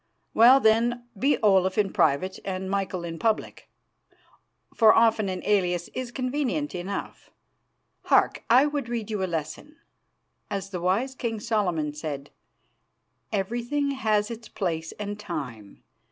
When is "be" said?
1.15-1.37